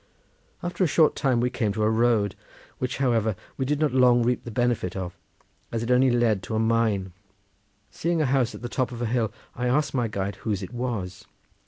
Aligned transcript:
After 0.63 0.83
a 0.83 0.87
short 0.87 1.15
time 1.15 1.39
we 1.41 1.51
came 1.51 1.71
to 1.73 1.83
a 1.83 1.89
road, 1.91 2.33
which, 2.79 2.97
however, 2.97 3.35
we 3.55 3.65
did 3.65 3.79
not 3.79 3.91
long 3.93 4.23
reap 4.23 4.43
the 4.45 4.49
benefit 4.49 4.95
of 4.95 5.15
as 5.71 5.83
it 5.83 5.91
only 5.91 6.09
led 6.09 6.41
to 6.41 6.55
a 6.55 6.59
mine. 6.59 7.13
Seeing 7.91 8.19
a 8.19 8.25
house 8.25 8.55
on 8.55 8.61
the 8.61 8.67
top 8.67 8.91
of 8.91 9.03
a 9.03 9.05
hill, 9.05 9.31
I 9.55 9.67
asked 9.67 9.93
my 9.93 10.07
guide 10.07 10.37
whose 10.37 10.63
it 10.63 10.73
was. 10.73 11.27